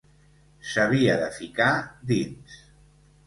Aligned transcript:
S'havia 0.69 1.17
de 1.23 1.27
ficar 1.37 1.69
dins. 2.13 2.57